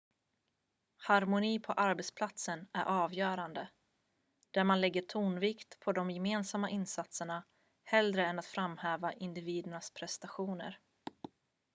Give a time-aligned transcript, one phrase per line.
[1.07, 3.67] harmoni på arbetsplatsen är avgörande
[4.51, 7.43] där man lägger tonvikten på de gemensamma insatserna
[7.83, 10.79] hellre än att framhäva individernas prestationer